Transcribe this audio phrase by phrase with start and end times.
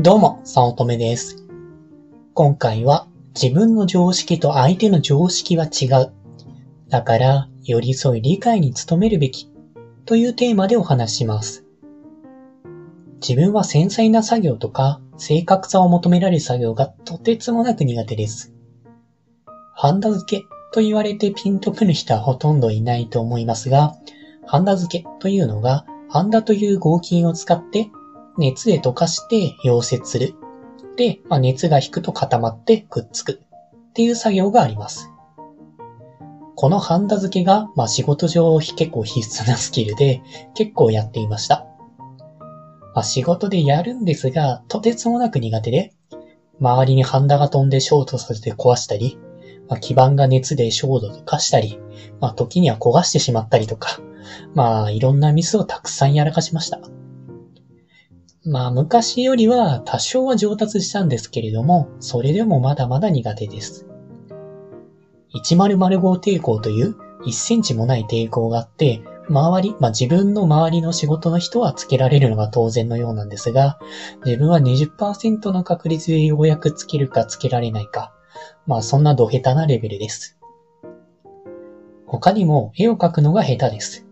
[0.00, 1.46] どうも、さおとめです。
[2.34, 3.06] 今回は
[3.40, 6.12] 自分の常識と相手の常識は違う。
[6.88, 9.48] だから、寄り添い理解に努めるべき。
[10.04, 11.64] というテーマでお話します。
[13.22, 18.52] 自分は繊細な作業とか、正確さを求められる作業がとてつもなく苦手です。
[19.74, 20.42] ハンダ付け
[20.72, 23.94] と言われてピンとくる人はほとんどいないと思いますが、
[24.44, 27.90] ハンダ付けというのが、ハンダという合金を使って
[28.38, 30.34] 熱で溶かして溶接する。
[30.96, 33.40] で、まあ、熱が引くと固まってくっつく。
[33.90, 35.10] っていう作業があります。
[36.56, 40.20] このハンダ付けが、まあ、仕事上結構必須なスキルで
[40.54, 41.66] 結構やっていました。
[42.94, 45.92] まあ、仕事でやるんですが、とてつもなく苦手で、
[46.60, 49.18] 周りにハンダが飛んでショートさせて壊したり、
[49.68, 51.78] まあ、基板が熱でショートとかしたり、
[52.20, 54.00] まあ、時には焦がしてしまったりとか、
[54.54, 56.80] まあ、いろんなミスをたくさんやらかしました。
[58.46, 63.86] まあ昔よりは多少は上達したんですけれども、それでもまだまだ苦手です。
[65.34, 73.78] 1005抵抗という1センチもない抵抗があって、周り、まあ自分の周りの仕事の人はつけられるのが当然のようなんですが、
[74.26, 78.12] 自分は20%の確率でようやくつけるかつけられないか、
[78.66, 80.38] まあそんなど下手なレベルです。
[82.06, 84.03] 他にも絵を描くのが下手です。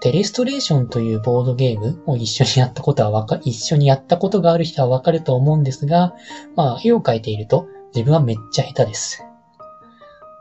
[0.00, 6.14] テレストレーションというボードゲームを一緒にやったことはわか、 一緒にやったことがある人はわかると思うんですが、
[6.54, 9.24] まあ、絵を描いていると自分はめっちゃ下手です。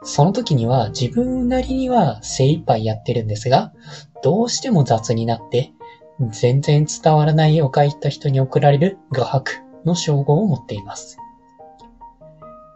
[0.04, 3.74] その時には自分なりには精一杯やってるんですが、
[4.22, 5.72] どうしても雑になって、
[6.30, 9.52] 全然伝わらない絵を描いた人に送られる画伯
[9.84, 11.18] の称号を持っています。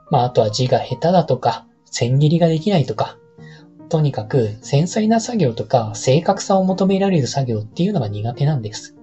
[0.10, 3.19] まあ、あとは字が下手だとか、線切りができないとか、
[3.90, 8.96] とにかく繊細な作業とか正確さを求められる作業っていうのが苦手なんです。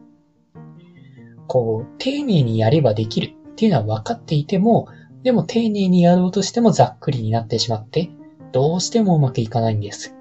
[1.47, 4.89] こう、丁寧にやればできるっていうのは分かっていても、
[5.23, 8.11] でも丁寧にやろうとしてもざっくりになってしまって、
[8.53, 10.15] どうしてもうまくいかないんです。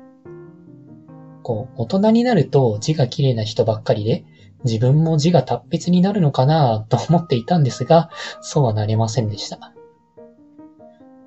[1.43, 4.25] こう、大人になると字が綺麗な人ばっかりで、
[4.63, 8.09] 自分も字が達筆になるのかなと思っていたんですが、
[8.41, 9.73] そうはなれませんでした。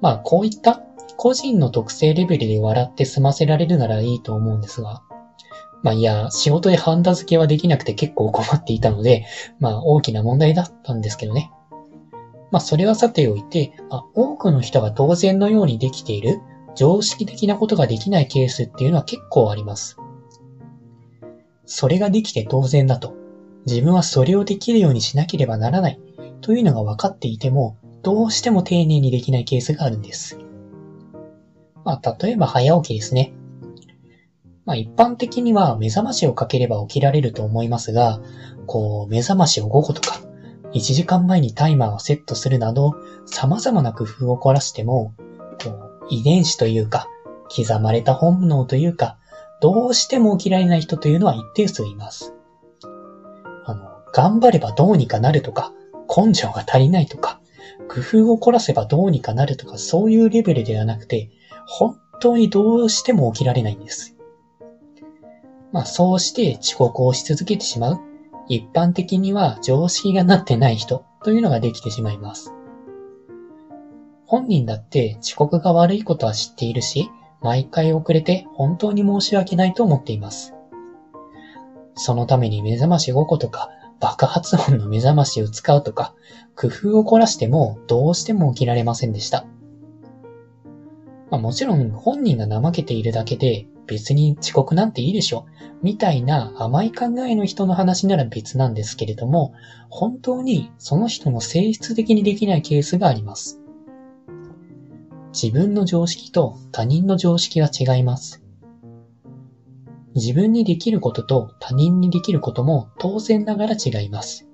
[0.01, 0.83] まあ、こういった
[1.19, 5.03] 個人の特性レベルで笑って済ませられるならいいと思うんですが、
[5.83, 9.27] まあいや、仕事でハンダ付けはできなくて結構困っていたので、
[9.59, 11.51] まあ大きな問題だったんですけどね。
[12.53, 16.39] まあそれはさておいて、まあ、多くの人が当然のようにできている
[16.77, 19.97] 常識的なことができないケースっていうのは結構あります。
[21.67, 23.17] それができて当然だと。
[23.67, 26.01] 自分はそれをできるようにしなければならない
[26.43, 30.39] というのが分かっていても、どうしても丁寧にできないケースがあるんです。
[31.89, 33.33] まあ、例えば早起きですね。
[34.67, 38.21] まあ、一般的には目覚ましをかければ起きられると思いますが、
[38.67, 40.21] こう、目覚ましを午後とか、
[40.75, 42.93] 1時間前にタイマーをセットするなど、
[43.25, 45.15] 様々な工夫を凝らしても、
[45.65, 47.09] こう、遺伝子というか、
[47.49, 49.17] 刻まれた本能というか、
[49.63, 52.35] どうしても起きられない人というのは一定数います。
[53.65, 55.73] あの、頑張ればどうにかなるとか、
[56.15, 57.41] 根性が足りないとか、
[57.89, 61.31] 工夫を凝らせばどうにかなるとか、そういうレベルではなくて、
[61.71, 64.17] 本当にどうしても起きられないんです。
[65.71, 68.01] まあそうして遅刻をし続けてしまう。
[68.49, 72.55] 一般的には常識がなってない人というのができてしまいます。
[74.25, 77.11] 本人だって遅刻が悪いことは知っているし、
[77.43, 80.55] 毎回遅れて本当に申し訳ないと思っています。
[81.95, 83.69] そのために目覚まし5個とか
[84.01, 86.15] 爆発音の目覚ましを使うとか、
[86.57, 89.45] 工夫を凝らしてもどうしても起きられませんでした。
[91.31, 95.47] まあもちろん本人が怠けているだけで別に遅刻なんていいでしょ。
[95.83, 99.55] みたいな甘い考えの人の話なら別なんですけれども、
[99.89, 103.61] 本当にその人の性質的にできないケースがあります。
[105.33, 108.43] 自分の常識と他人の常識は違います。
[110.15, 114.49] 自分にできることと他人にできることも当然ながら違います。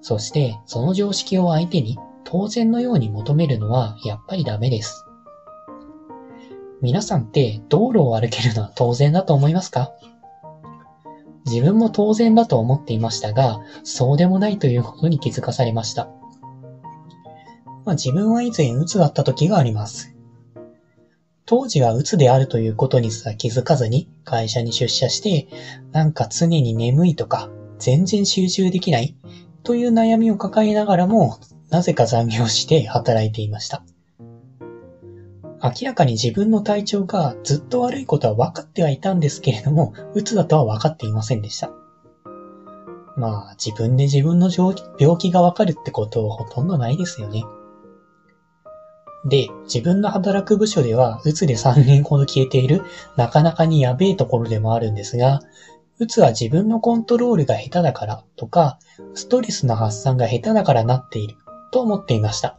[0.00, 5.06] そしてその常識を相手に当然のように求めるのはやっぱりダメです。
[6.82, 9.92] 皆さんって道路を歩けるのは当然だと思いますか？
[11.46, 16.08] 自分も当然だと思っていましたが、そうでもないということに気づかされました。
[17.84, 20.14] まあ、自分は以前鬱だった時があります。
[21.46, 25.46] 当時は鬱であるということにすら気づかずに会社に出社して、
[25.92, 27.48] なんか常に眠いとか、
[27.78, 29.16] 全然集中できない
[29.62, 31.38] という悩みを抱えながらも、
[31.70, 33.84] なぜか残業して働いていました。
[35.62, 41.70] 明らかに自分の体調がずっと悪いことは分かってはいたんですけれども、鬱だとは分かっていませんでした。
[43.16, 47.44] まあ自分で自分の病気がわかるってことはほとんどないですよね。
[49.24, 52.82] で、自分の働く部署では、うつで3年ほど消えている、
[53.16, 55.40] なかなかにやべえところでもあるんですが、
[56.00, 58.80] うつは自分のコントロールが下手だからとか、
[59.14, 61.36] ストレスの発散が下手だからなっている
[61.70, 62.58] と思っていました。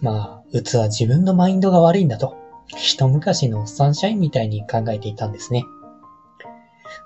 [0.00, 2.36] まあ、うつは自分のマインドが悪いんだと、
[2.76, 5.64] 一昔のサンシャインみたいに考えていたんですね。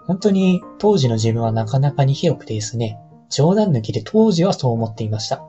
[0.07, 2.99] 本当に当時の自分はなかなかに広くてですね、
[3.31, 5.41] 冗談抜きで当時はそう思っていました。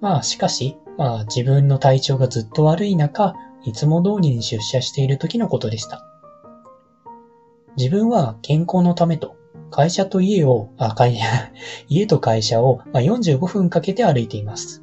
[0.00, 3.34] まあしかし、まあ自分の体調がずっと悪い中、
[3.64, 6.00] いつも通りに出社している時のことでした。
[7.76, 9.36] 自分は健康のためと、
[9.70, 11.18] 会社と家を、あ、会、
[11.88, 14.82] 家と会社を、ま、45分かけて歩いています。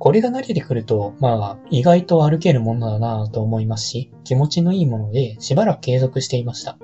[0.00, 6.78] これが慣れてくると、まあ、意外と歩けるものだなと思いますし、気持ちのいいもので、しばらく継続していました。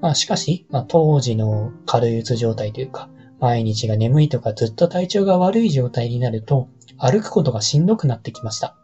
[0.00, 6.68] まあ、しかし、まあ、当時の軽いうつ状態というか、毎日が眠いとかずっと体調が悪い状態になると、
[6.98, 8.76] 歩くことがしんどくなってきました。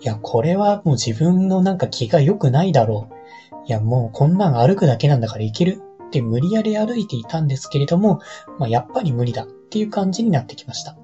[0.00, 3.66] いや、これはもう自分のなんか気が良くないだろう。
[3.66, 8.20] いや、もうこんなん歩くだけなんだからいけるって無理やり歩いていたんですけれども、
[8.60, 10.96] まあ、やっぱり無理だっていう感じになってきました。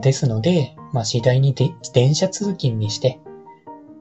[0.00, 1.54] ですので、まあ、次第に
[1.92, 3.18] 電車通勤にして、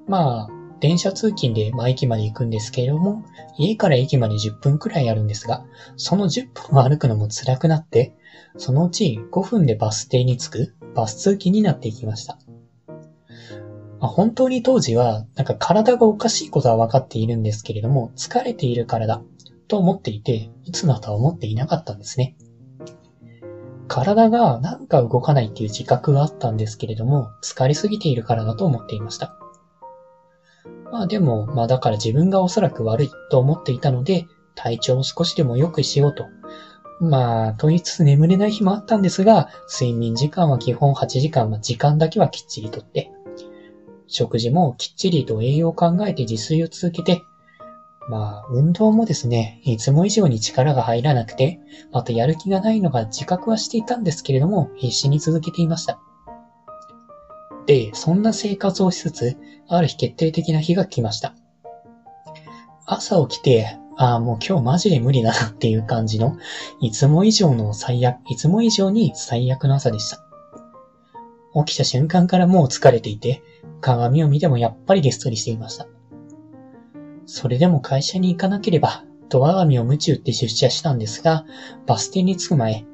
[0.08, 0.50] まあ、
[0.80, 3.24] 電車通勤で、まあ、駅まで行くんですけれども、
[3.58, 5.66] 家から駅まで10分くらいあるんですが、
[5.96, 8.14] その10分歩くのも辛くなって、
[8.58, 12.38] そのうち5分でバス停に着くバス通勤になっていきました。
[14.00, 19.22] まあ、本当に当時は、なんか体がおかしいことは分かっているんですけれども、疲れているからだ
[19.68, 22.36] と思っていて、うつだとは思っていなかったんですね。
[23.88, 29.36] 体がなんか動かないっていう自覚があったんですけれども、疲れすぎているからだと思っていました。
[30.92, 36.26] まあでも、まあだから自分がおそらく悪いと思っていたので、体調を少しでも良くしようと。
[37.02, 43.12] まあ、と言いつつ眠れない日もあったんですが、睡眠時間は基本8時間、まあ時間だけはきっちりとって、
[44.08, 47.22] 食事もきっちりと栄養を考えて自炊を続けて、
[48.08, 51.60] まあ、運動もですね、いつも以上に力が入らなくて、
[51.92, 56.00] またやる気がないのが自覚はしていたんですけれども、必死に続けていました。
[57.66, 59.38] で、そんな生活をしつつ、
[59.68, 61.34] ある日決定的な日が来ました。
[62.86, 66.38] 朝起きて、ああ、もう今日マジで無理だなっていう感じの、
[66.82, 70.20] いつも以上の最悪、いつも以上に最悪の朝でした。
[71.66, 73.42] 起きた瞬間からもう疲れていて、
[73.82, 75.88] 鏡を見てもやっぱりげっそりしていました。
[77.26, 81.46] それでも会社に行かなければ、と我が身を夢中って出社したんですが、
[81.88, 82.86] バス停に着く前、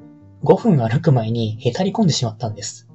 [0.44, 2.88] 5分歩く前にへたり込んでしまったんです。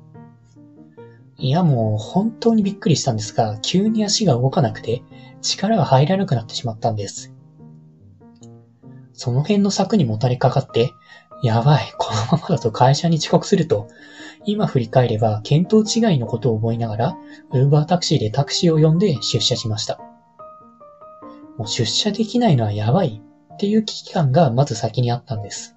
[1.40, 5.04] いやもう本当にびっくりしたんですが、急に足が動かなくて、
[5.42, 7.34] 力が入らなくなってしまったんです。
[9.14, 10.92] その辺の柵にもたれかかって、
[11.44, 13.88] やばい、このままだと会社に遅刻すると、
[14.46, 17.18] 今振り返れば見当違いのことを思いながら、
[17.52, 20.07] ウーバータクシーでタクシーを呼んで出社しました。
[21.58, 23.22] もう出社できないのはやばい
[23.54, 25.76] っていう危機感がまず先にあったんです。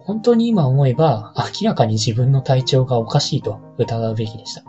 [0.00, 4.62] 本当に今思えば明らかに自分の体調がおかしいと疑うべきでした。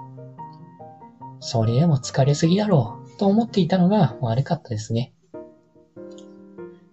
[1.40, 5.14] それでも疲れすぎだろうと思っていたのが悪かったですね。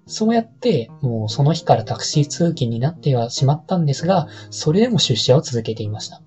[0.07, 6.21] そうやって、もうその日からタクシー通勤になってはしまったんですが、それでも出社を続けていました。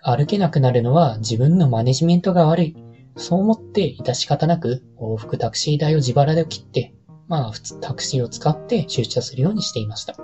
[0.00, 2.76] 歩けなくなるのは自分のマネジメントが悪い
[3.18, 6.94] そう思って致し方なく往復タクシー代を自腹で切って、
[7.26, 10.16] まあ普通タクシーを使って出社するようにしていました。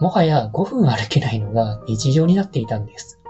[0.00, 3.20] もはや5分歩けないのが日常になっていたんです。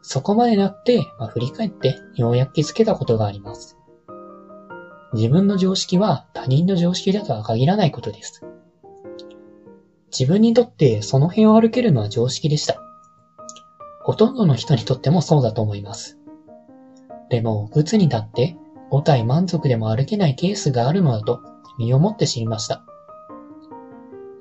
[0.00, 3.76] そこまでなって、まあ、振り返ってようやく気づけたことがあります。
[5.12, 8.42] 自分の常識は他人の常識だとは限らないことです。
[10.16, 12.80] 自分にとってその辺を歩けるのは常識でした。
[14.04, 16.18] ほとんどの人にとってもそうだと思います。
[17.30, 18.56] でも、鬱になって
[18.90, 21.40] 5体満足でも歩けないケースがあるのだと
[21.78, 22.84] 身をもって知りました。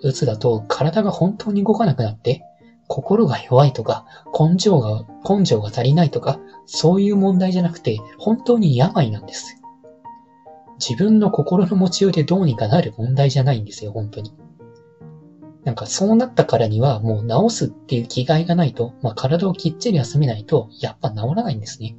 [0.02, 2.44] 鬱だと体が本当に動かなくなって、
[2.88, 4.06] 心が弱いとか、
[4.38, 9.62] 根性が、根性が足りないとか、そういう問題じゃなくて、本当に病なんです。
[10.80, 14.34] 自分の心の持ちようでどうにかなる問題じゃないんですよ、本当に。
[15.64, 21.96] なんかそうなったからにはもう治すっていう気概がないと、まあ体をきっちり休めないと、やっぱ治らないんですね。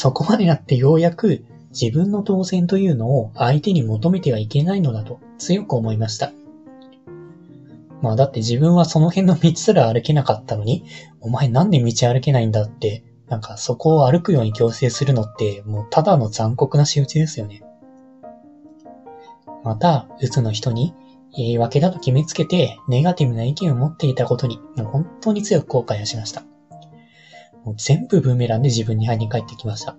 [0.00, 6.30] そこまでなってようやく自分の当選というのを相手に求めてはいけないのだと強く思いました。
[8.00, 10.84] まあだって自分はその辺の道すら歩けなかったのに、
[11.20, 17.64] お前なんで道歩けないんだってなんかそこを歩くように強制するのってもうただの残酷な仕打ちですよね。
[19.64, 20.94] また、うつの人に
[21.32, 26.44] 言い訳だと決めつけてネガティブな意見を持っていたことにもう本当に強く後悔をしました。
[27.64, 29.96] もう全部ブーメランで自分に入り返ってきました。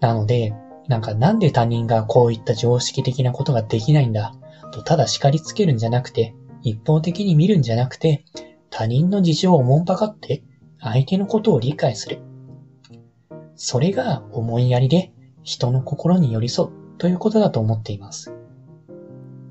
[0.00, 0.54] なので、
[0.86, 4.34] なんかなんで他人がこういった常識的なことができないんだ？
[4.72, 8.24] とただ叱りつけるんじゃなくて、一方的に見るんじゃなくて、
[8.70, 10.42] 他人の事情をもんぱかって
[10.80, 12.20] 相手のことを理解する。
[13.56, 18.34] それが思いやりで人の心に寄り添うということだと思っています。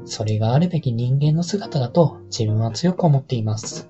[0.05, 3.89] それがあるべき人間の姿だと自分は強く思っています。